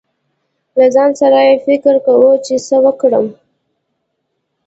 [0.77, 2.15] له ځان سره يې فکر کو،
[2.45, 3.25] چې څه ورکړم.